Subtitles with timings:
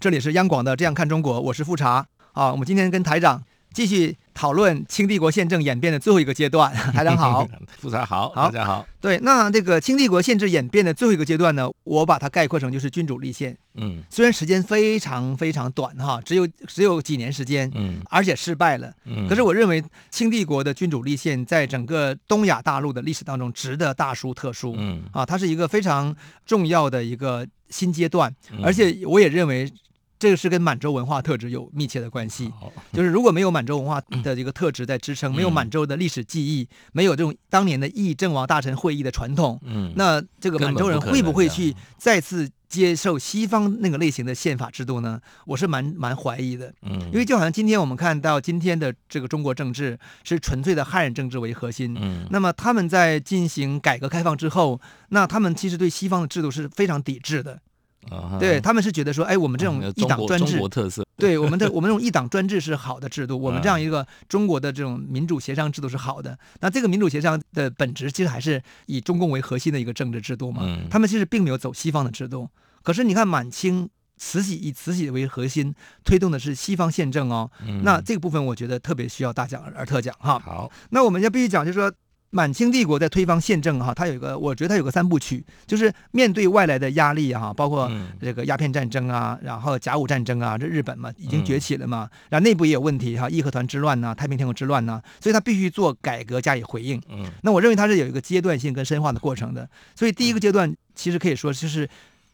[0.00, 2.06] 这里是央广的《这样看中国》，我是富察。
[2.32, 3.42] 啊，我们今天跟台长
[3.74, 6.72] 继续讨论清帝国宪政演变的最后一个阶段。
[6.94, 7.46] 台长好，
[7.78, 8.86] 富察好，好，大家好。
[8.98, 13.54] 对，那这个清帝国宪制演变的最后一个阶段呢，我把它概括成就是君主立宪。
[13.74, 18.90] 嗯，虽然时间非常非常短哈，只有只有几年时间，嗯，而且失败了。
[19.04, 24.74] 嗯，可是我认为清帝国的君主立宪在整个东亚大陆的历史当中值得大书特书。
[24.78, 27.46] 嗯，啊，它是一个非常重要的一个。
[27.70, 29.72] 新阶段，而且我也认为
[30.20, 32.52] 这个是跟满洲文化特质有密切的关系。
[32.92, 39.58] 就是如果没有满洲文化的这个特质在支撑，没有满洲的历史记忆，没有这种当年的议政王大臣会议的传统，
[39.96, 45.18] 那这个满洲人会不会去再次接受西方那个类型的宪法制度呢？
[45.46, 46.72] 我是蛮蛮怀疑的。
[46.82, 51.96] 因为就好像今天我们看到今天的这个中国政治是纯粹的汉人政治为核心，
[52.30, 57.60] 那么他们在进行改革开放之后，那他们其实对西方的制度是非常抵制的。
[58.08, 58.38] Uh.
[58.38, 66.36] 对，他们是觉得说，哎，我们这种一党专制，中国特色，对我们的我们这种一党专制是好的制度，我们这样一个中国的这种民主协商制度是好的。
[66.60, 70.62] 那这个民主协商的本质其实还是以中共为核心的一个政治制度嘛。
[70.90, 72.48] 他们其实并没有走西方的制度。
[72.82, 77.50] 可是你看满清慈禧以慈禧为核心推动的是西方宪政哦。
[77.82, 80.38] 那这个部分我觉得特别需要大讲而特讲哈。
[80.38, 81.92] 好，那我们要必须讲，就是说。
[82.30, 97.02] 满清帝国在推翻宪政哈，它有一个，我觉得它有个三部曲，就是面对外来的压力哈，包括这个鸦片战争啊，然后甲午战争啊，这日本嘛已经崛起了嘛，然后内部也有问题哈，义和团之乱呐，太平天国之乱呐，所以它必须做改革加以回应。
[97.08, 101.88] 嗯，那我认为它是有一个阶段性跟深化的过程的，所以第一个阶段其实可以说就是。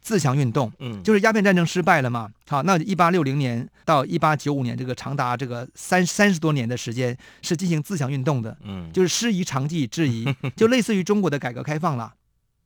[0.06, 2.30] 自强运动，嗯，就是鸦片战争失败了嘛。
[2.46, 12.14] 好，那一八六零年到一八九五年这个长达这个三三十多年的时间是进行自强运动的，嗯，就是师夷长技以制夷， 就类似于中国的改革开放了，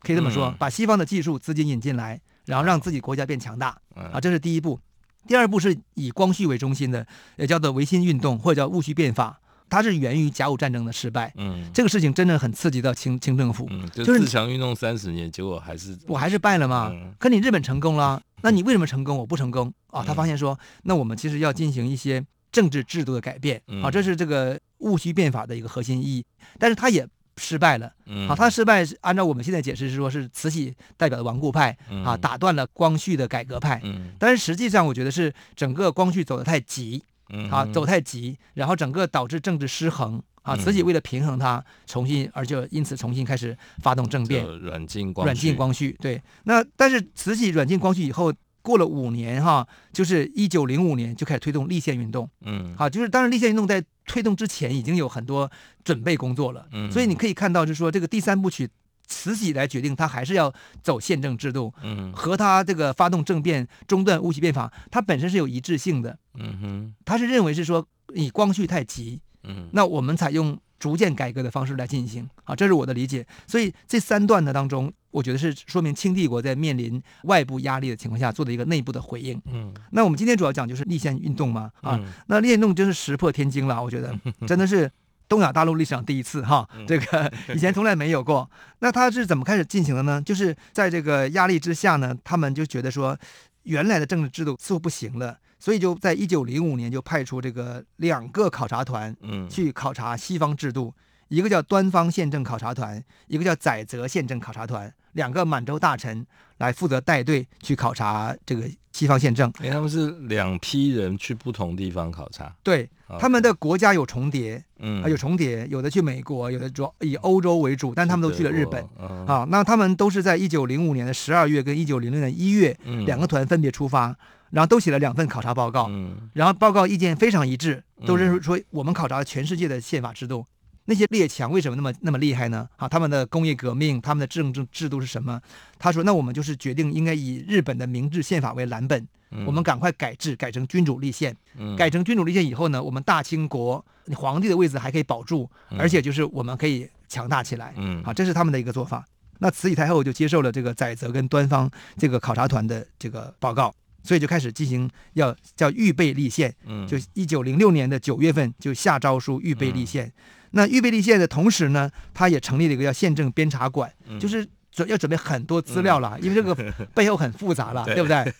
[0.00, 4.78] 可以这么说，把西方的技术资金引进来，然后让自己国家变强大，啊，这是第一步。
[5.26, 7.06] 第二步是以光绪为中心的，
[7.36, 9.40] 也叫做维新运动或者叫戊戌变法。
[9.70, 16.90] 它是源于甲午战争的失败，嗯，这个事情真的很刺激到清清政府，嗯，就是自强运动三十年，结果还是我还是败了嘛。
[16.92, 19.16] 嗯、可你日本成功了，那你为什么成功？
[19.16, 19.72] 我不成功？
[19.86, 20.04] 啊？
[20.04, 26.24] 他发现说，那我们其实要进行一些政治制度的改变，啊，这是这个戊戌变法的一个核心意义。
[26.58, 27.06] 但是他也
[27.36, 27.92] 失败了，
[28.28, 33.80] 好，他失败是按照我们现在解释是说，是慈禧代表的顽固派啊，打断了光绪的改革派，
[34.18, 37.02] 但是实际上我觉得是整个光绪走得太急。
[37.50, 40.56] 啊，走太急，然后整个导致政治失衡啊。
[40.56, 45.28] 慈禧为了平衡它，重新，而且因此重新开始发动政变，软禁光绪。
[45.28, 46.20] 软禁光绪，对。
[46.44, 48.32] 那但是慈禧软禁光绪以后，
[48.62, 52.28] 过了五年哈，就是一九零五年就开始推动立宪运动。
[52.42, 55.50] 嗯，好，就是当然立宪运动在推动之前已经有很多
[55.84, 56.66] 准备工作了。
[56.72, 58.68] 嗯，所以你可以看到，就是说这个第三部曲。
[59.10, 60.50] 慈禧来决定，他还是要
[60.82, 67.84] 走宪政制度，嗯，和他这个发动政变、中断戊戌变法，他本身是有一致性的，嗯哼，他是认为是说
[68.14, 73.26] 你光绪太急，嗯，那我们采用逐渐改革的方式来进行，啊，这是我的理解。
[73.48, 84.16] 所以这三段的当中，我觉得是说明清帝国在面临外部压力的情况下做的一个内部的回应，嗯，那我们今天主要讲就是立宪运动嘛，啊，那立宪运动就是石破天惊了，我觉得
[84.46, 84.90] 真的是。
[85.30, 88.50] 东亚大陆历史上第一次哈，这个 以前从来没有过。
[88.80, 90.20] 那他是怎么开始进行的呢？
[90.20, 93.16] 就是在这个压力之下呢，他们就觉得说，
[93.62, 100.92] 原来的政治制度似乎不行了，所以就在一九零五年就派出这个两个考察团，嗯，去考察西方制度，
[101.28, 106.26] 一个叫端方宪政考察团，一个叫载泽宪政考察团，两个满洲大臣
[106.60, 109.52] 来负责带队去考察这个西方宪政。
[109.58, 112.88] 哎，他们是两批人去不同地方考察，对。
[113.18, 118.86] 他们的国家有重叠，嗯，有重叠，有的去美国，有的主要以欧洲为主，但他们都去了日本，
[119.26, 124.16] 啊，那他们都是在一九零五年的十二月跟一九零六年一月，两个团分别出发，
[124.50, 125.90] 然后都写了两份考察报告，
[126.34, 130.46] 然后报告意见非常一致，都认为说我们考察了全世界的宪法制度。
[130.90, 132.68] 那些列强为什么那么那么厉害呢？
[132.74, 135.40] 啊，他们的工业革命，他们的政治制度是什么？
[135.78, 141.32] 他说，那我们就是决定应该以日本的明治宪法为蓝本，嗯、我们赶快改制，改成君主立宪。
[141.56, 143.84] 嗯、改成君主立宪以后呢，我们大清国
[144.16, 145.48] 皇帝的位置还可以保住，
[145.78, 147.72] 而且就是我们可以强大起来。
[147.76, 149.04] 嗯，啊，这是他们的一个做法。
[149.38, 153.72] 那慈禧太后就接受了这个载泽跟端方这个考察团的这个报告。
[154.02, 156.52] 所以就开始进行要叫预备立宪。
[156.66, 160.06] 嗯，就一九零六年的九月份就下诏书预备立宪。
[160.06, 160.12] 嗯、
[160.50, 164.48] 那预备立宪的同时呢，他也成立了一个叫宪政编查馆，嗯、就是。
[164.72, 166.54] 准要准备很多资料了，嗯、因为这个
[166.94, 168.32] 背后很复杂了， 对，对不对？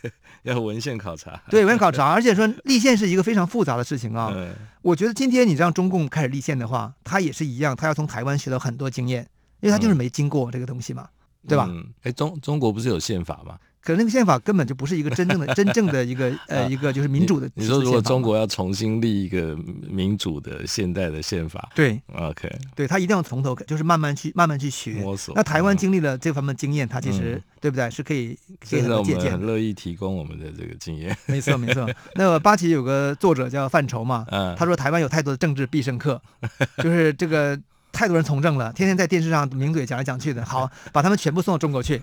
[0.45, 4.31] 要文献考察，对文献考察，而且说立宪是一个非常复杂的事情啊。
[4.33, 9.29] 嗯、我觉得今天你让中共开始立宪的话，他也是一样，他要从台湾学到很多经验，
[9.59, 11.09] 因为他就是没经过这个东西嘛，
[11.43, 11.65] 嗯、对吧？
[12.03, 13.59] 哎、嗯，中中国不是有宪法吗？
[13.83, 17.63] 可是那个宪法根本就不是一个真正的、真正的一个 呃一个就是民主的你。
[17.63, 19.57] 你说如果中国要重新立一个
[19.89, 25.35] 民主的现代的宪法，对，OK，对他一定要从头就是慢慢去慢慢去学摸索。
[25.35, 27.91] 那台湾经历了这方面经验，他其实、嗯、对不对？
[27.91, 28.39] 是可以
[28.69, 29.33] 可以很借鉴。
[29.33, 31.17] 很乐意提供我们的这个经验。
[31.27, 31.89] 没错没 错。
[32.15, 36.21] 那个八旗有个作者叫范畴嘛，嗯、他说台湾有太多的政治必胜客，
[36.83, 37.59] 就是这个。
[37.93, 42.01] 太多人从政了，天天在电视上名嘴讲来讲去的， 好，把他们全部送到中国去，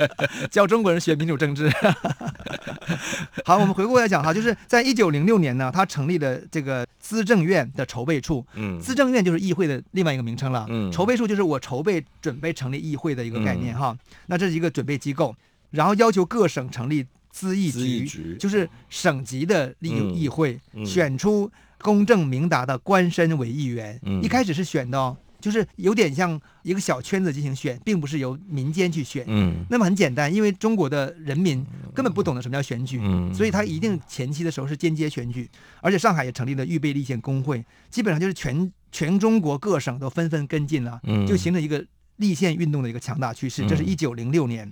[0.50, 1.70] 教中国人学民主政治。
[3.44, 8.44] 好，我们回过来讲哈，就是在一九零六年呢，他成立了这个资政院的筹备处。
[8.54, 10.66] 嗯，资政院就是议会的另外一个名称了。
[10.68, 13.90] 嗯，筹备处就是我筹备准备成立议会的一个概念哈。
[13.90, 15.34] 嗯、那这是一个准备机构，
[15.70, 23.98] 然后要求各省成立资议局，局就是省级的议议会，嗯嗯、选出公正明达的官绅为议员。
[24.04, 25.16] 嗯、一开始是选的哦。
[25.40, 29.24] 就是有点像一个小圈子进行选，并不是由民间去选。
[29.26, 31.64] 嗯，那么很简单，因为中国的人民
[31.94, 35.50] 根本不懂得什么叫选举，嗯，所以他一定前期的时候是间接选举，
[35.80, 41.84] 而且上海也成立了预备立宪工会，基本上就是全全中国各省都纷纷跟进了，嗯，就形成一个
[42.16, 43.66] 立宪运动的一个强大趋势。
[43.66, 44.70] 这是一九零六年，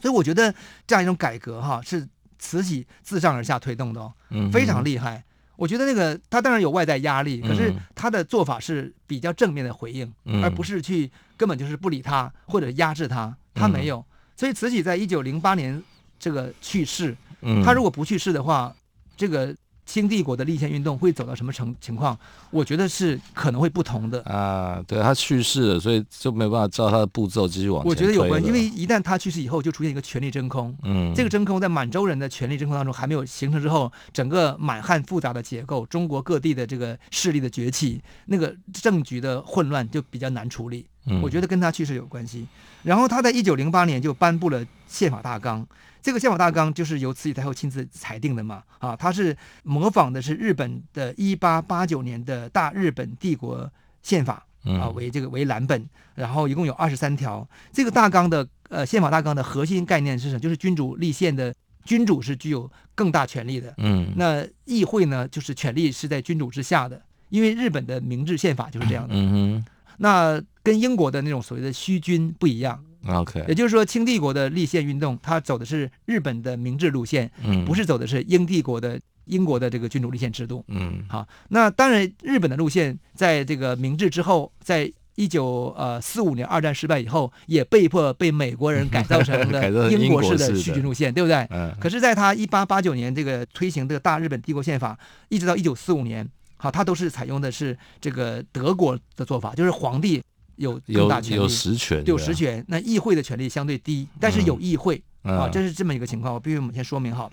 [0.00, 0.54] 所以我觉得
[0.86, 4.12] 这样一种改革哈，是慈禧自上而下推动的哦，
[4.52, 5.24] 非常厉害。
[5.58, 14.02] 我觉得那个他当然有外在压力，可是他的做法是比较正面的回应，嗯、而不是去根本就是不理他或者压制他，他没有。
[14.36, 15.82] 所以慈禧在一九零八年
[16.18, 17.16] 这个去世，
[17.64, 18.72] 他如果不去世的话，
[19.16, 19.54] 这个。
[19.88, 22.16] 清帝国的立宪运动会走到什么程情况？
[22.50, 24.84] 我觉得是可能会不同的啊。
[24.86, 27.88] 对，他去世了，所以就没办法照他的步骤继续往前。
[27.88, 30.76] 我觉得有关，因为一旦他去世以后，就出现一个权力真空。
[30.82, 40.84] 嗯，这个真空在满洲人的权力真空当中还没有形成之后，整个满汉复杂的结构，中国各地的这个势力的崛起，那个政局的混乱就比较难处理。
[41.08, 42.46] 嗯，我觉得跟他去世有关系。
[42.82, 45.66] 然后他在一九零八年就颁布了宪法大纲。
[46.00, 53.70] 这个宪法大纲就是由慈禧太后亲自裁定的嘛，啊，他是模仿的是日本的一八八九年的大日本帝国
[54.02, 57.46] 宪法啊为这个为蓝本，然后一共有二十三条。
[57.72, 60.40] 这个大纲的呃宪法大纲的核心概念是什么？
[60.40, 61.52] 就是君主立宪的，
[61.84, 69.64] 君主是具有更大权力的，嗯，那议会呢就是权力是在君主之下的，因为日本的明治宪法就是这样的，嗯哼，
[69.98, 72.82] 那跟英国的那种所谓的虚君不一样。
[73.06, 91.46] OK，也就是说，清帝国的立宪运动，它走的是日本的明治路线，嗯，不是走的是英帝国的英国的这个君主立宪制度，嗯，好，那当然，日本的路线在这个明治之后，在一九呃四五年二战失败以后，也被迫被美国人改造成了 英国式的虚君路线，对不对？
[91.50, 91.74] 嗯。
[91.80, 94.98] 可是，在他一八八九年这个推行这个大日本帝国宪法，
[95.28, 100.22] 一直到一九四五年，好，他都是采用的是这个德国的做法，就是皇帝。
[100.58, 102.64] 有更大权力，有实权，有实权。
[102.66, 106.34] 那议会的权力相对低，但是有议会、嗯、啊，这是这么一个情况。
[106.34, 107.30] 我必须我们先说明好。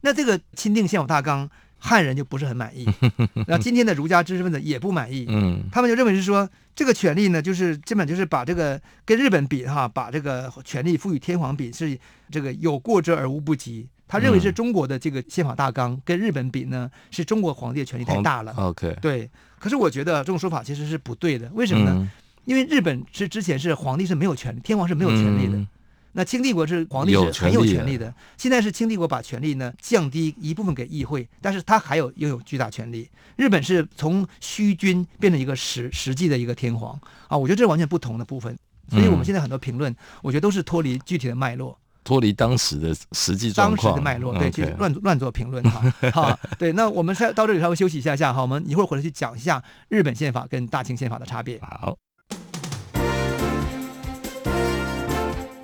[0.00, 1.48] 那这个钦定宪法大纲，
[1.78, 2.84] 汉人就不是很满意。
[3.46, 5.26] 那今天的儒家知识分子也不满意。
[5.28, 11.96] 嗯，他们就认为是说，这个权力呢，就是基本就是把这个跟日本比哈，把这个权力赋予天皇比是
[12.32, 13.86] 这个有过之而无不及。
[14.08, 18.52] 他认为是中国的这个宪法大纲跟日本比呢，是中国皇帝的权力太大了。
[18.56, 19.30] OK，对。
[19.58, 21.50] 可是我觉得这种说法其实是不对的。
[21.54, 21.92] 为什么呢？
[21.96, 22.10] 嗯
[22.46, 25.58] 因为日本是之前是皇帝是没有权利，天皇是没有权利的。
[25.58, 25.66] 嗯、
[26.12, 28.14] 那清帝国是皇帝是很有权力的。
[28.36, 33.10] 现在是清帝国把权力呢降低一部分给议会，但是他还有拥有巨大权力。
[33.34, 36.96] 日本是从虚君变成一个实实际的一个天皇
[37.26, 38.56] 啊，我觉得这是完全不同的部分。
[38.88, 45.92] 所以我们现在很多评论，我觉得都是脱离具体的脉络，脱离当时的实际状况，当时的脉络，对，去乱乱做评论哈。
[46.14, 51.60] 好，对，那我们稍到这里稍微休息一下下，哈，我们一会儿回来去讲一下日本宪法跟大清宪法的差别。
[51.60, 51.96] 好。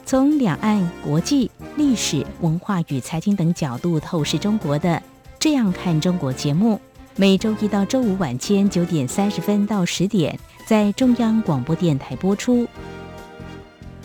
[0.05, 4.91] 从两岸、国际、历史文化与财经等角度透视中国的
[5.39, 6.79] 《这样看中国》节目，
[7.17, 12.69] 每周一到周五晚间九点三十分到十点在中央广播电台播出。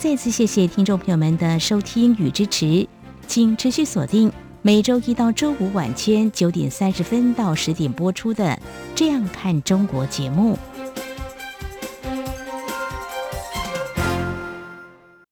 [0.00, 2.88] 再次谢谢听众朋友们的收听与支持，
[3.26, 8.44] 请持续锁定每周一到周五晚间九点三十分到十点播出的
[8.94, 10.58] 《这样看中国》节目。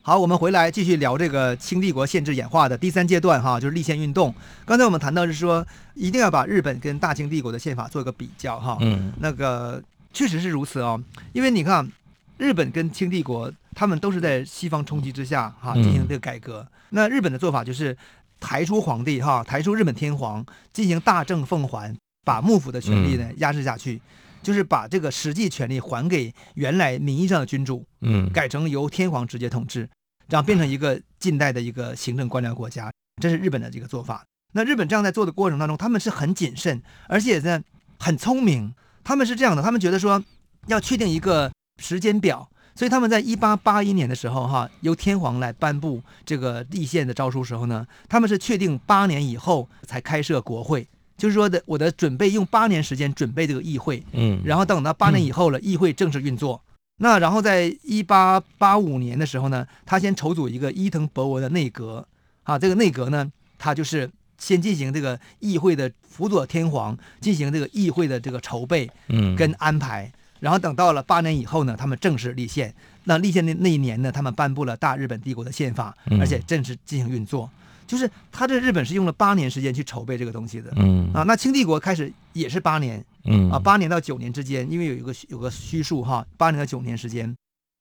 [0.02, 4.34] 好，我们回来继续聊这个清帝国宪制演化的第三阶段哈，就是立宪运动。
[4.66, 8.76] 刚才我们谈到是说，一定要把日本跟大清帝国的宪法做一个比较哈。
[8.82, 9.82] 嗯，那个
[10.12, 11.90] 确实是如此哦，因为你看，
[12.38, 16.66] 日本跟清帝国他们都是在西方冲击之下哈进行这个改革。
[16.90, 17.96] 那日本的做法就是
[18.40, 24.00] 抬出皇帝哈，抬出日本天皇，进行大政奉还，把幕府的权力呢压制下去。
[24.40, 29.86] 就是把这个实际权力还给原来名义上的君主，嗯，改成由天皇直接统治，
[30.28, 32.90] 这样变成一个近代的一个行政官僚国家。
[33.20, 34.24] 这是日本的这个做法。
[34.52, 37.60] 那日本这样在做的过程当中，他们是很谨慎，而且呢
[37.98, 38.72] 很聪明。
[39.02, 40.22] 他们是这样的，他们觉得说
[40.68, 50.86] 要确定一个时间表，所以他们在一八八一年的时候，哈，由天皇来颁布这个立宪的诏书时候呢，他们是确定八年以后才开设国会。
[51.16, 56.62] 就是说的，我的准备用八年时间准备这个议会，嗯，然后等到八年以后了，议会正式运作。
[56.64, 62.06] 嗯、那然后在一八八五年的时候呢，他先筹组一个伊藤博文的内阁，
[62.44, 64.08] 啊，这个内阁呢，他就是
[64.38, 70.04] 先进行这个议会的辅佐天皇进行这个议会的这个筹备，嗯，跟安排。
[70.04, 72.74] 嗯、然后等到了八年以后呢，他们正式立宪。
[73.04, 77.48] 那立宪的那一年呢，他们颁布了大日本帝国的宪法，而且正式进行运作。
[77.86, 81.10] 就是他这日本是用了八年时间去筹备这个东西的，嗯。
[81.14, 83.50] 啊，那清帝国开始也是八年，嗯。
[83.50, 87.34] 啊，八年到九年之间，因为有一个有个虚数哈，八年到九年时间，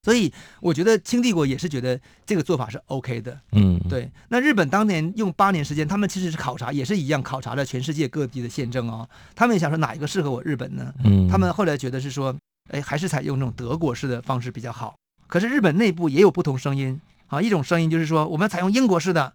[0.07, 4.09] 所以我觉得清帝国也是觉得这个做法是 OK 的，嗯，对。
[4.29, 10.93] 那日本当年用八年时间，他们其实是考察，也是一样考察了全世界各地的宪政哦，他们也想说哪一个适合我日本呢？
[11.03, 12.33] 嗯，他们后来觉得是说，
[12.69, 14.95] 哎，还是采用这种德国式的方式比较好。
[15.27, 17.01] 可是日本内部也有不同声音。
[17.27, 19.33] 啊，一种声音就是说，我们采用英国式的，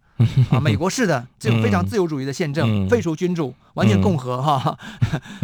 [0.48, 4.78] 啊， 美国式的这种非常自由主义的宪政，废除君主，完全共和哈。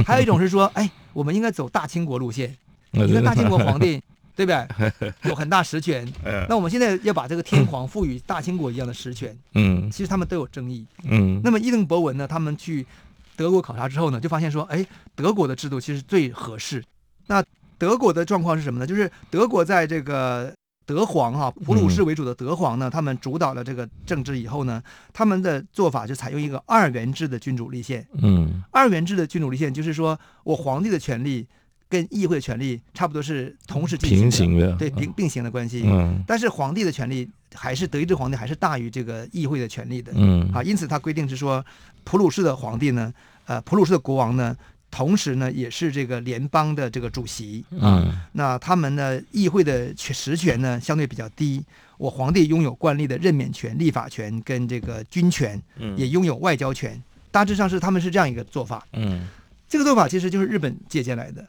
[0.06, 2.56] 还有一种是说，哎，我们应该走大清国路线，
[2.92, 4.02] 你看大清国皇帝
[4.38, 5.12] 对不对？
[5.28, 6.06] 有很大实权。
[6.48, 9.36] 那我们现在要把这个天皇赋予大清国一样的实权。
[9.54, 10.86] 嗯，其实他们都有争议。
[11.02, 12.86] 嗯，那么伊藤博文呢，他们去
[13.34, 16.84] 德国考察之后呢，就发现说，哎，德国的制度其实最合适。
[17.26, 17.42] 那
[17.78, 18.86] 德国的状况是什么呢？
[18.86, 20.54] 就是德国在这个。
[20.88, 28.08] 德皇哈普鲁士为主的德皇呢，他们主导了这个政治以后呢，他们的做法就采用一个二元制的君主立宪。
[28.22, 31.46] 嗯，二元制的君主立宪就是说我皇帝的权力
[31.88, 35.82] 跟议会的权力差不多是同时进行的，平行的，对并并行的关系。
[35.86, 40.12] 嗯，但是皇帝的权力还是德意志皇帝还是大于这个议会的权力的。
[40.14, 41.64] 嗯，啊，因此他规定是说
[42.04, 43.12] 普鲁士的皇帝呢，
[43.46, 44.56] 呃，普鲁士的国王呢。
[44.90, 48.00] 同时呢，也是这个联邦的这个主席啊。
[48.02, 51.62] 嗯、那他们呢，议会的实权呢，相对比较低。
[51.98, 55.62] 我皇帝拥有惯例的任免权、立法权跟这个军权，
[55.94, 56.98] 也拥有外交权。
[57.30, 58.82] 大致上是他们是这样一个做法。
[58.94, 59.28] 嗯，
[59.68, 61.46] 这个做法其实就是日本借鉴来的。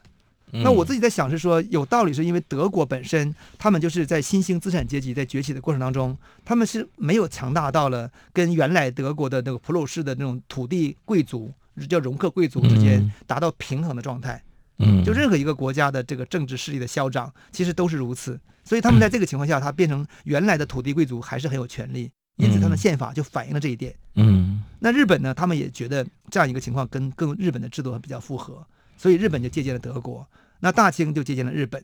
[0.51, 11.51] 嗯、那我自己在想是说，有道理，是因为德国本身他们就是在新兴资产阶级在崛起的过程当中，他们是没有强大到了跟原来德国的那个普鲁士的那种土地贵族。
[11.87, 14.43] 叫容克贵族之间达到平衡的状态，
[14.79, 18.37] 嗯，就任何一个国家的这个政治势力的嚣张，其实都是如此。
[18.65, 23.95] 所以他们在这个情况下，他变成原来的土地贵族还是很有权利，因此他们宪法就反映了这一点。
[24.15, 28.67] 嗯，那日本呢，他们也觉得这样一个情况跟跟日本的制度比较符合，
[28.99, 30.27] 所以日本就借鉴了德国，
[30.59, 31.83] 那大清就借鉴了日本。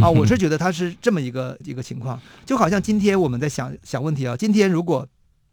[0.00, 5.06] 啊，我是觉得他是这么一个一个情况，就好像今天我们在想想问题啊，今天如果。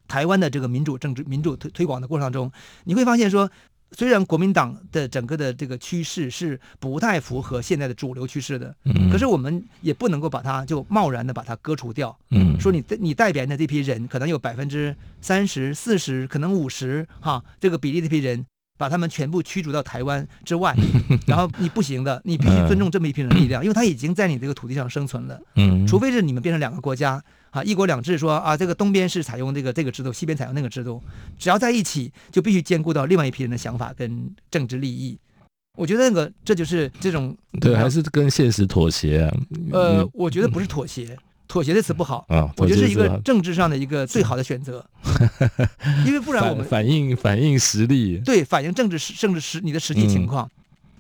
[0.05, 2.51] 台湾的这个民主政治、民主推推广的过程当中，
[2.83, 3.49] 你会发现说，
[3.93, 18.45] 虽然国民党的整个的这个趋势是不太符合现在的主流趋势的，嗯，可是我们也不能够把它就贸然的把它割除掉，嗯，说你你代表的这批人可能有百分之三十、四十，可能五十，哈，这个比例的这批人，
[18.83, 20.75] 把他们全部驱逐到台湾之外，
[21.25, 27.23] 然后你不行的，你必须尊重这么一批人的力量，因为他已经在你这个土地上生存了，嗯，除非是你们变成两个国家。
[27.51, 30.99] 啊，一国两制说啊，这个东边是采用这个这个制度，西边采用那个制度，
[31.37, 35.15] 只要在一起，就必须兼顾到另外一批人的想法跟政治利益。
[35.77, 39.37] 我觉得那个这就是这种对，还是跟现实妥协啊。
[39.71, 41.15] 呃，我觉得不是妥协，
[41.47, 44.85] 妥协这词不好啊，我觉得是一个政治上的一个最好的选择，
[46.05, 50.49] 因为不然我们反映反映实力，对，反映政治政治实你的实际情况。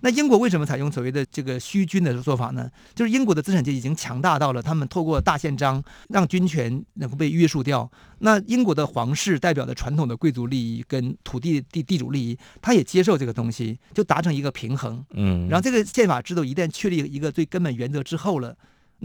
[0.05, 2.69] 那英国为什么采用所谓的这个虚君的做法呢？
[2.93, 7.89] 就是英国的资产阶级已经强大到了，他们透过大宪章让军权能够被约束掉。
[8.19, 15.01] 那英国的皇室代表的传统的贵族利益跟土地地地主利益，他也接受这个东西，就达成一个平衡。
[15.11, 18.53] 嗯，然后这个宪法制度一旦确立一个最根本原则之后了，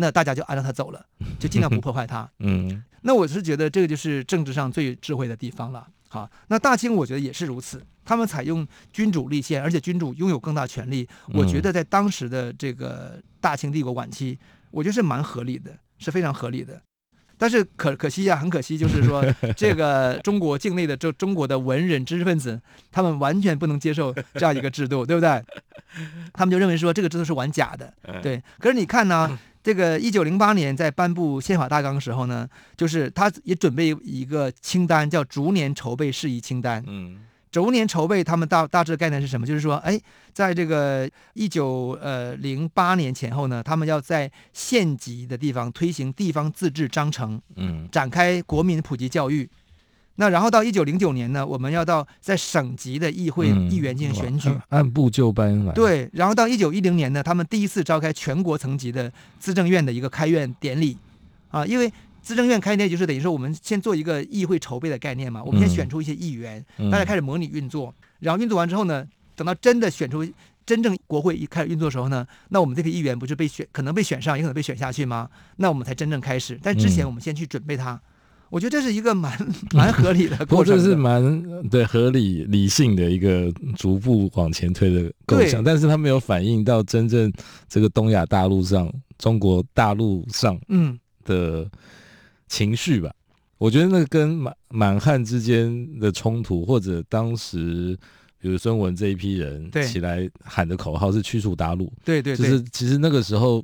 [0.00, 1.04] 那大家就按照他走了，
[1.38, 2.28] 就尽量不破坏他。
[2.40, 5.86] 嗯，那我是觉得这个就是政治上最智慧的地方了。
[6.08, 7.84] 好，那大清我觉得也是如此。
[8.04, 11.06] 他们采用君主立宪，而且君主拥有更大权力。
[11.34, 14.38] 我觉得在当时的这个大清帝国晚期，
[14.70, 16.80] 我觉得是蛮合理的，是非常合理的。
[17.36, 19.22] 但是可可惜呀、啊，很可惜，就是说
[19.54, 25.44] 这个中国境内的这中国的文人知识分子，他们完全不能接受这样一个制度，对不对？
[26.32, 28.42] 他们就认为说这个制度是玩假的，对。
[28.58, 29.38] 可是你看呢，
[29.68, 36.82] 这个一九零八年在颁布宪法大纲的时候呢，就是他也准备一个清单，叫逐年筹备事宜清单。
[36.86, 37.18] 嗯。
[37.50, 39.46] 逐年筹备，他们大大致的概念是什么？
[39.46, 40.00] 就是说，哎，
[40.32, 49.46] 在这个一九呃零八年前后呢，他们要在县级的地方推行地方自治章程，嗯，展开国民普及教育。
[50.20, 55.72] 那然后到一九零九年呢，我们要到在省级的议会议员进行选举，按部就班来。
[55.72, 60.98] 对，然后到一九一零年呢，他们第一次召开全国层级的资政院的一个开院典礼，
[61.50, 61.90] 啊，因为。
[62.20, 65.42] 资政院开业就是等于说，我们先做一个议会筹备的概念嘛。
[65.42, 67.94] 我们先选出一些议员，嗯、大家开始模拟运作。
[68.18, 69.02] 然后运作完之后呢，
[69.34, 70.22] 等到真的选出
[70.66, 75.30] 真正国会一开始运作的时候呢，那我们这批议员不是被选，可能被选上，也可能被选下去吗？
[75.56, 76.58] 那我们才真正开始。
[76.62, 78.00] 但之前我们先去准备它，嗯、
[78.50, 79.32] 我觉得这是一个蛮
[79.74, 80.82] 蛮合理的 过程的。
[80.82, 87.32] 这是蛮对合理理性的一个逐步往前推的构想，但是它没有反映到真正
[87.68, 91.68] 这个东亚大陆上、中国大陆上嗯的。
[92.50, 93.12] 情绪吧，
[93.58, 97.94] 我觉得那个跟满满汉之间的冲突，或者当时
[98.40, 103.62] 比如孙文这一批人起来喊的口号是驱除大陆，对对，就是其实那个时候，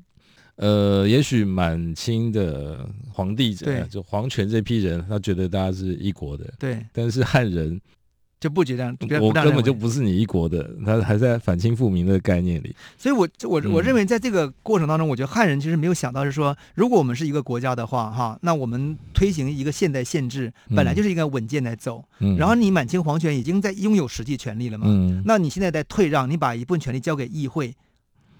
[0.56, 7.80] 呃，也许满清的皇帝者，对就皇权这批人，他觉得大家是一国的，对，但是汉人。
[8.40, 12.76] 就不觉得，我根本就不是你一国的，他还在反清复明的概念里。
[12.98, 22.04] 所以我，我我我认为，在这个过程当中，我觉得汉人其实没有想到是说，如果我们是一个国家的话，哈，那我们推行一个现代宪制，本来就是应该稳健来走。
[22.18, 22.36] 嗯。
[22.36, 24.84] 然后你满清皇权已经在拥有实际权利了嘛？
[24.88, 25.22] 嗯。
[25.24, 27.74] 那你现在在退让，你把一部分权利交给议会，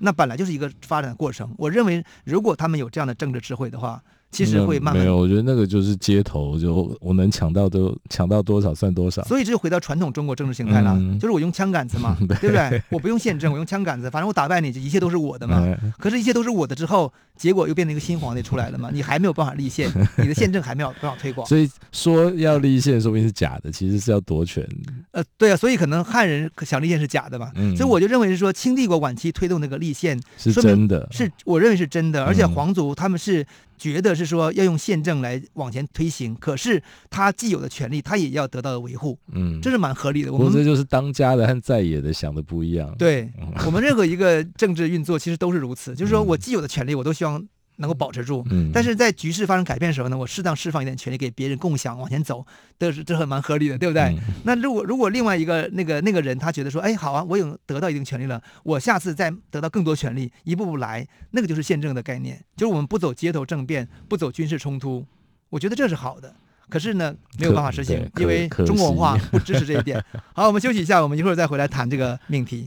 [0.05, 1.53] 那本来就是一个发展的过程。
[1.57, 4.01] 我认为，如果他们有这样的政治智慧的话。
[4.35, 9.23] 其实会慢慢没有，我觉得那个就是街头，就我能抢到都抢到多少算多少。
[9.23, 12.83] 所以这就回到传统中国政治形态了，嗯、就是我用枪杆子嘛， 对，对不对？
[12.91, 15.63] 我不用宪政，我用枪杆子，反正我打败你，这一切都是我的嘛。
[15.65, 18.91] 嗯、可是，一切都是我的之后，结果又变成一个新皇帝出来了嘛？
[18.93, 21.47] 你还没有办法立宪， 你的宪政还没有办法推广。
[21.47, 24.67] 所以说要立宪，说明是假的，其实是要夺权。
[25.13, 27.53] 呃，对啊，所以可能汉人想立宪是假的嘛。
[27.55, 33.47] 嗯、所以我就认为是说，清帝国晚期推动那个立宪是真的，是我认为是真的，而且皇族他们是。
[33.79, 40.33] 觉得是说要用宪政来往前推行，可是他既有的权利，他也要得到的维护，嗯，这是蛮合理的。
[40.33, 42.95] 我们这就是当家的和在野的想的不一样。
[42.99, 43.31] 对，
[43.67, 47.45] 我们任何一个政治运作其实都是如此，就是说我既有的权利，我都希望。
[47.77, 52.47] 能够保持住，嗯，但是在局势发生改变的时候呢，我适当释放一点权利给别人共享往前走，
[52.79, 54.03] 这是这很蛮合理的，对不对？
[54.03, 65.05] 嗯、那如果如果另外一个那个那个人他觉得说，哎，好啊，我有得到一定权利了，我下次再得到更多权利，一步步来，那个就是宪政的概念，就是我们不走街头政变，不走军事冲突，
[65.51, 66.35] 我觉得这是好的。
[66.71, 70.03] 可是呢，没有办法实行，因为中国文化不支持这一点。
[70.33, 72.67] 好，我们休息一下，我们一会儿再回来谈这个命题。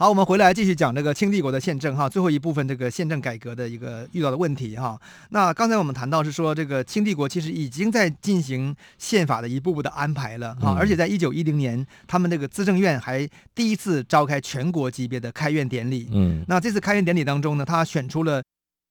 [0.00, 4.98] 好，我们回来继续讲这个清帝国的宪政哈，最后一部分这个宪政改革的一个遇到的问题哈。
[5.28, 16.08] 那刚才我们谈到是说，这个清帝国其实已经在进行宪法的一步步的安排了哈，而且在一九一零年，他们这个资政院还第一次召开全国级别的开院典礼。
[16.12, 18.42] 嗯，那这次开院典礼当中呢，他选出了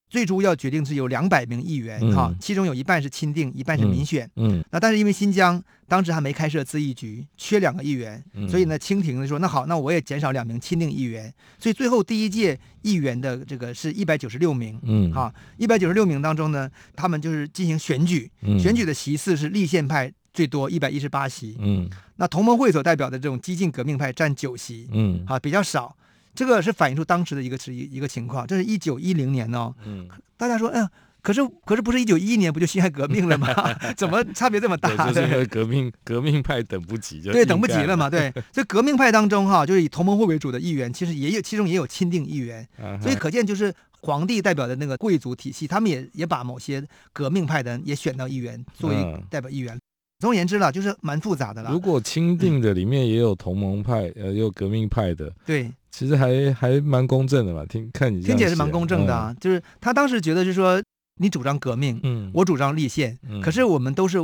[0.09, 4.29] 最初要决定是有两百名议员哈，其中有一半是钦定，一半是民选。
[4.37, 14.79] 嗯，那但是因为新疆当时还没开设自议局，缺两个议员，所以呢，清廷呢说那好，那我也减少两名钦定议员，所以最后第一届议员的这个是一百九十六名。
[14.81, 21.55] 嗯，哈，一百九十六名当中呢，他们就是进行选举，选举的席次是立宪派最多一百一十八席。
[21.59, 24.89] 嗯，那同盟会所代表的这种激进革命派占九席。
[24.91, 25.95] 嗯，啊，比较少。
[26.39, 29.75] 这个是反映出当时的一个是一一个情况，这是一九一零年哦。
[29.85, 30.89] 嗯，大家说，哎呀，
[31.21, 33.47] 可是可是不是一九一一年不就辛亥革命了吗？
[33.97, 35.11] 怎么差别这么大？
[35.11, 38.09] 就是因为革命革命派等不及，就对等不及了嘛。
[38.09, 42.65] 对，所以革命派当中哈，就是以同盟会为主的议员，其实也有其中也有钦定议员，
[43.01, 43.73] 所以可见就是
[44.03, 48.95] 皇帝代表的那个贵族体系，他们也也把某些革命派的人也选到议员作为
[49.29, 49.77] 代表议员。
[50.19, 51.71] 总而言之啦，就是蛮复杂的啦。
[51.71, 57.65] 如果钦定的里面也有同盟派，呃、嗯，也有革命派的，对，其实还还蛮公正的嘛。
[57.65, 60.81] 听看你听起来是蛮公正的啊，嗯、就是他当时觉得就是说，
[61.17, 64.17] 你主张革命，嗯，我主张立宪，嗯、可是我们都是。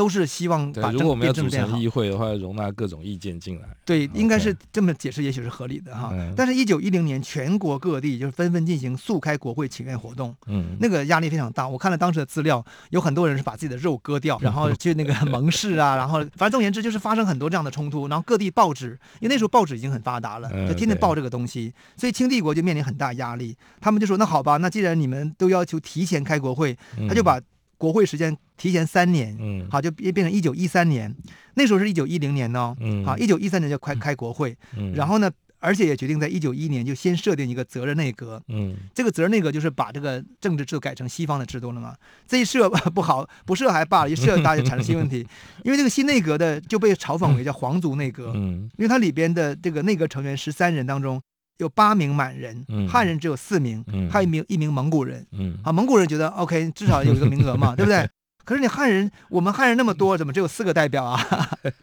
[0.00, 3.68] 都是希望把如果我们要组成议会的话，容纳各种意见进来。
[3.84, 6.08] 对，应该是这么解释，也许是合理的哈。
[6.14, 11.68] 嗯、但是，一九一零年，全国各地就是纷纷进行速开国会请愿活动，嗯，那个压力非常大。
[11.68, 18.08] 我看了当时的资料，有很多人是把自己的肉割掉，然后去那个 盟誓啊，然后反正总而言之就是发生很多这样的冲突。
[18.08, 23.54] 然后各地报纸，因为那时候报纸已经很发达了，就天天报这个东西，所以清帝国就面临很大压力。
[23.82, 26.74] 他们就说：“那好吧，那既然你们都要求提前开国会，
[27.06, 27.38] 他就把。”
[27.80, 31.12] 国会时间提前三年，嗯，好，就变变成一九一三年，
[31.54, 41.96] 那时候是一九一零年呢，嗯，好，一九一三年就开开国会，嗯，然后呢，而且也决定在一九一一年就先设定一个责任内阁，嗯，这个责任内阁就是把这个政治制度改成西方的制度了嘛，
[42.28, 45.26] 这一设不好， 不设还罢了，一设大家就产生新问题，
[45.64, 51.18] 因为这个新内阁的就被嘲讽为叫皇族内阁，嗯，因为它里边的这个内阁成员十三人当中。
[51.60, 55.26] 有八名满人，汉人只有四名，还有一名一名蒙古人。
[55.32, 58.08] 嗯，啊，蒙古人觉得 OK，至少有一个名额嘛， 对不对？
[58.42, 61.20] 可是你汉人，我们汉人那么多，怎么只有四个代表啊？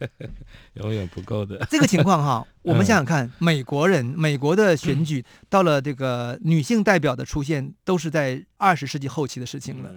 [0.74, 1.66] 永远不够的。
[1.70, 9.92] 这个情况哈， 我们想想看，美国人美国的选举到了这个女性代表的出现，都是在二十世纪后期的事情了，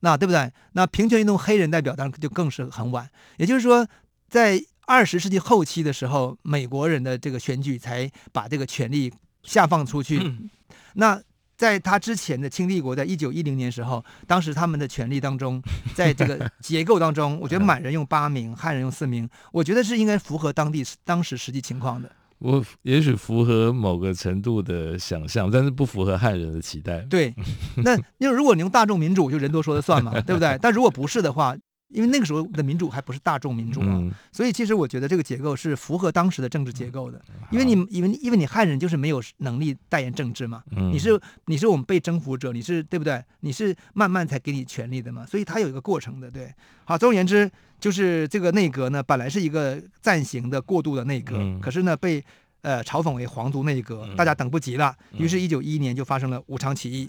[0.00, 0.50] 那对不对？
[0.72, 3.08] 那平权运动黑人代表当然就更是很晚。
[3.36, 3.86] 也就是说，
[4.28, 9.12] 在二十世纪后期的时候，美国人的这个选举才把这个权力。
[9.46, 10.50] 下放出去，嗯、
[10.94, 11.18] 那
[11.56, 15.62] 在他之前的清帝国，在一九一零年时候，当时他们的权力当中，
[15.94, 22.10] 在这个 结构当中，我觉得满人用八名，汉人用四名，我觉得是应该符合当地当时实际情况的。
[22.38, 26.98] 我也许符合某个程度的想象，但是不符合汉人的期待。
[27.08, 27.34] 对，
[27.76, 30.58] 那 因为如果你用大众民主，就人多说了算嘛，对不对？
[30.60, 31.56] 但如果不是的话。
[31.88, 37.20] 因为那个时候的民主还不是大众民主嘛，嗯、所以其实我觉得这个结构是符合当时的政治结构的。
[37.50, 43.22] 因为你因为因为你汉人就是没有能力代言政治嘛，嗯、你是你是我们被征服者，你是对不对？
[43.40, 46.28] 你是慢慢才给你权利的嘛，所以它有一个过程的。
[46.30, 46.52] 对，
[46.84, 52.22] 好，总而言之，就是这个内阁呢，本来是一个暂行的过渡的内阁，嗯、可是呢被
[52.62, 57.08] 呃嘲讽为皇族内阁，大家等不及了，于是，一九一一年就发生了武昌起义。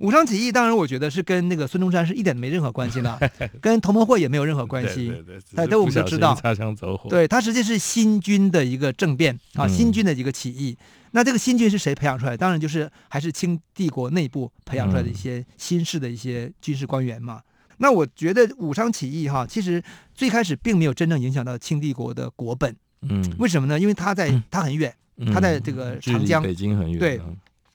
[0.00, 5.08] 武昌起义，当然我觉得是跟那个孙中山是一点没任何关系的， 跟同盟会也没有任何关系。
[5.08, 6.34] 对对对，都我们都知道。
[6.34, 7.08] 擦枪走火。
[7.10, 10.76] 对，它实际是新军的一个政变啊，新军的一个起义。
[10.80, 12.34] 嗯、那这个新军是谁培养出来？
[12.34, 17.42] 当然就是还是清帝国内部培养出来的一些新式的一些军事官员嘛。
[17.68, 19.82] 嗯、那我觉得武昌起义哈，其实
[20.14, 22.74] 最开始并没有真正影响到清帝国的国本。
[23.02, 23.22] 嗯。
[23.38, 23.78] 为什么呢？
[23.78, 24.94] 因为它在它很远，
[25.30, 26.98] 它在这个长江，北京很远。
[26.98, 27.20] 对。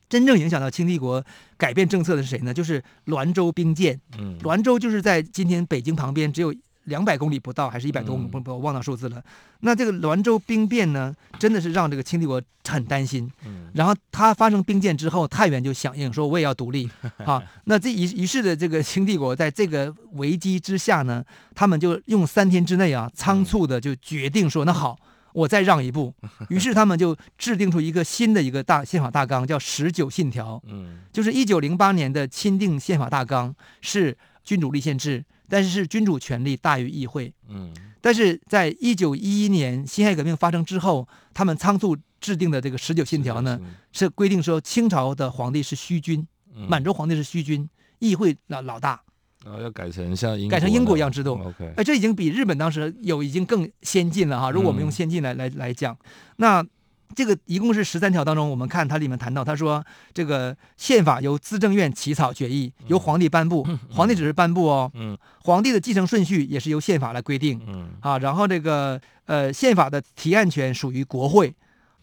[0.07, 1.23] 真正影响到清帝国
[1.57, 2.53] 改变政策的是谁呢？
[2.53, 3.99] 就是滦州兵变。
[4.17, 8.27] 嗯，滦州就是在今天北京旁边，只有两百公里不到，还是一百多公里？
[8.27, 9.23] 不不，我忘了数字了。
[9.61, 13.27] 那这个滦州兵变呢，真的是让这个清帝国很担心。
[13.45, 16.87] 嗯，然后他发生兵变之后，太原就响应说我也要独立。
[17.25, 21.23] 啊，那这于于是的这个清帝国在这个危机之下呢，
[21.55, 24.99] 他们就用三天之内啊，仓促的就决定说，那好。
[25.35, 26.13] 我再让一步，
[26.47, 30.55] 于是他们就制定出一个新的一个大宪法大纲，叫《十九信条》。
[30.67, 37.33] 嗯，就是一九零八年的钦定宪法大纲是君主立宪制，但是是君主权力大于议会。
[37.49, 43.59] 嗯，但是在一九一一年辛亥革命发生之后，他们仓促制定的这个《十九信条》呢，
[43.91, 46.25] 是规定说清朝的皇帝是虚君，
[46.69, 47.69] 满洲皇帝是虚君，
[47.99, 49.01] 议会老老大。
[49.45, 54.49] 然后要改成像英改成英国一样制度，OK，哎，这已经比日本当时有已经更先进了哈。
[54.49, 55.95] 如果我们用先进来来来讲，
[56.37, 56.65] 那
[57.13, 71.53] 这个一共是十三条当中，我们看它里面谈到，他说这个宪法由资政院起草决议，由皇帝颁布，皇帝只是颁布哦，嗯，皇帝的继承顺序也是由宪法来规定，嗯，啊，然后这个呃宪法的提案权属于国会，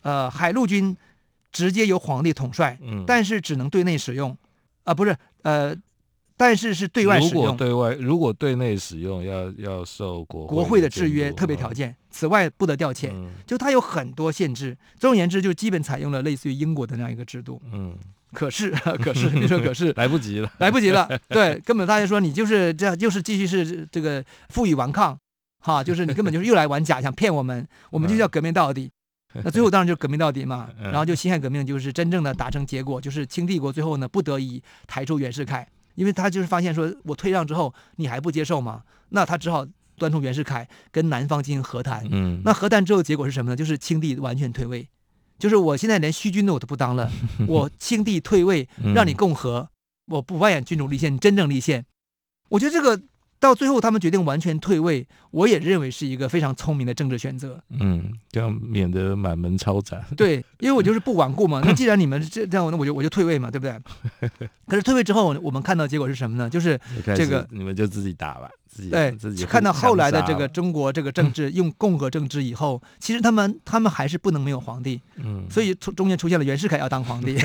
[0.02, 0.96] 呃，海陆军
[1.50, 4.38] 直接由皇帝统帅，嗯，但是只能对内使用。
[4.84, 5.72] 啊，不是，呃，
[6.42, 7.44] 但是是对外使用。
[7.44, 11.94] 如果对外，如果对内使用要，要要受国国会的制约特别条件。
[12.10, 13.10] 此外，不得调遣。
[13.12, 14.76] 嗯、就它有很多限制。
[14.98, 17.62] 总而言之，就基本采用了类似于英国的那样一个制度。
[17.72, 17.96] 嗯。
[18.32, 21.08] 可是，可是，你说可是 来不及了，来不及了。
[21.28, 25.16] 对，根本大家说你就是这样，就是继续是这个负隅顽抗，
[25.60, 28.90] 哈，就是你根本就是又来玩假，想骗我们，我们就要革命到底。
[29.44, 42.06] 那最后当然就革命到底嘛，然后就辛亥革命就是真正的达成结果，就是清帝国最后呢不得已抬出袁世凯，因为他就是发现说我退让之后你还不接受吗，那他只好端出袁世凯跟南方进行和谈。
[42.10, 43.56] 嗯，那和谈之后结果是什么呢？
[43.56, 44.88] 就是清帝完全退位。
[45.38, 47.10] 就是我现在连虚君的我都不当了，
[47.48, 49.68] 我清帝退位，让你共和，
[50.06, 51.84] 我不扮演君主立宪，你真正立宪。
[52.50, 53.02] 我觉得这个
[53.42, 57.60] 到最后他们决定完全退位，我也认为是一个非常聪明的政治选择。
[57.80, 60.00] 嗯，这样免得满门抄斩。
[60.16, 61.60] 对，因为我就是不顽固嘛。
[61.66, 63.76] 那既然你们这这样，那我就我就退位嘛，对不对？
[64.68, 66.48] 可是退位之后，我们看到结果是什么呢？
[66.48, 66.78] 就是
[67.16, 68.48] 这个你们就自己打吧。
[68.74, 77.36] 自己对，自己看到后来的这个中国这个政治用共和政治以后，其实他们他们还是不能没有皇帝，嗯，所以中间出现了袁世凯要当皇帝，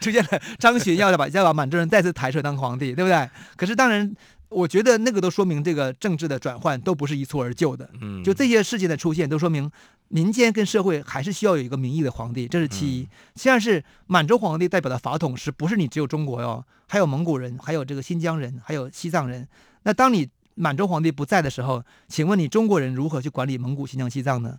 [0.00, 3.28] 出现了张巡要把要把满洲人再次抬出来当皇帝，对不对？
[3.56, 4.14] 可是当然，
[4.52, 9.70] 我觉得那个都说明这个政治的转换都不是一蹴而就的，嗯，就这些事件的出现都说明
[10.08, 13.08] 民间跟社会还是需要有一个民意的皇帝，这是其一。
[13.34, 16.64] 其二是满洲皇帝代表的法统是不是你只有中国哟？
[16.88, 19.48] 还有蒙古人，还有这个新疆人，还有西藏人。
[19.84, 24.58] 那当你满洲皇帝不在的时候，请问你中国人如何去管理蒙古、新疆、西藏呢？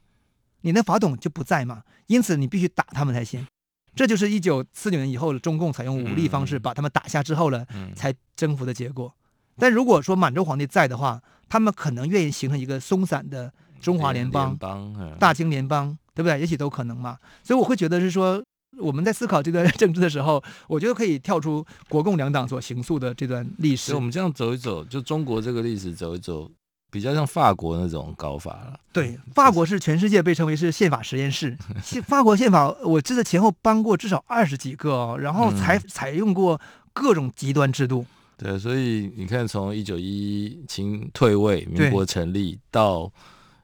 [0.62, 3.46] 你那法统就不在嘛，因此你必须打他们才行。
[3.96, 9.14] 这就是一九四九年以后的中共采用武力方式把他们打下之后了，才征服的结果。
[9.58, 14.58] 但如果说满洲皇帝在的话，他们可能愿意形成一个松散的中华联邦、
[15.20, 16.40] 大清联邦，对不对？
[16.40, 17.18] 也许都可能嘛。
[17.44, 18.44] 所以我会觉得是说。
[18.80, 23.94] 我们在思考这段 政治的时候，我觉得可以跳出国共两党所行塑的这段历史。
[23.94, 26.50] 我们这样走一走，就中国这个历史走一走，
[26.90, 28.80] 比较像法国那种搞法了。
[28.92, 31.56] 对，法国是全世界被称为是宪法实验室。
[32.10, 36.60] 法国宪法，我记得前后搬过至少二十几个哦，然后采采用过
[36.94, 38.04] 各种极端制度。
[38.44, 43.12] 对，所以你看，从一九一一清退位，民国成立到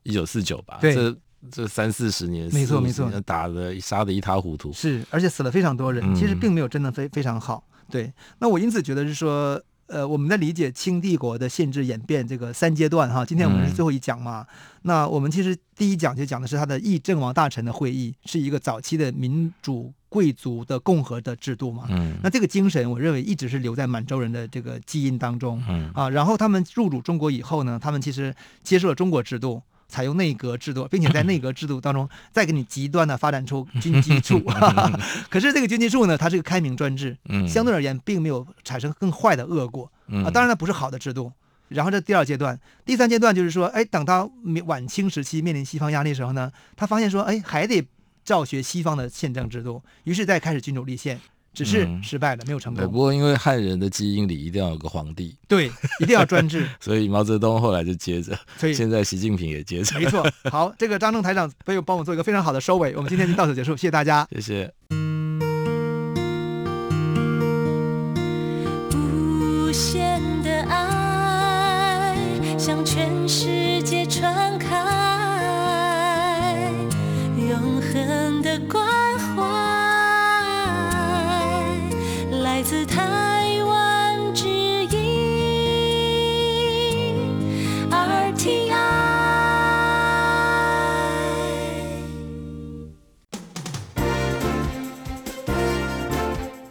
[0.03, 1.15] 一九四九吧，这。
[1.49, 7.65] 这三四十年，没错没错，打的杀的一塌糊涂，是，而且死了非常多人，嗯、其实并没有真的非非常好。
[7.89, 29.61] 对，那我因此觉得是说，呃，我们在理解清帝国的宪制演变这个三阶段哈，今天我们是最后一讲嘛，嗯、那我们其实第一讲就讲的是他的议政王大臣的会议，是一个早期的民主贵族的共和的制度嘛，嗯，那这个精神我认为一直是留在满洲人的这个基因当中，嗯啊，然后他们入主中国以后呢，他们其实接受了中国制度。
[29.91, 34.39] 采用内阁制度，并且在内阁制度当中再给你极端的发展出军机处。
[35.31, 37.17] 可是这个军机处呢，它是个开明专制，
[37.47, 39.91] 相对而言并没有产生更坏的恶果
[40.23, 40.29] 啊。
[40.29, 41.31] 当然，它不是好的制度。
[41.69, 44.29] 然后这第二阶段，第三阶段就是说，哎，等到
[44.67, 47.83] 晚清时期面临西方压力的时候呢，他发现说，哎，还得
[48.29, 51.19] 照学西方的宪政制度，于是再开始君主立宪。
[51.51, 52.83] 只是失败了，嗯、没有成功。
[52.85, 55.65] 不过因为汉人的基因里一定要有个皇帝，对，
[55.99, 56.69] 一定要专制。
[56.79, 59.99] 所以毛泽东后来就接着，所以现在习近平也接着。
[59.99, 60.23] 没错。
[60.51, 62.95] 好，这个张正台长可以帮我做一个非常好的收尾。
[62.95, 64.71] 我们今天就到此结束，谢谢大家，谢谢。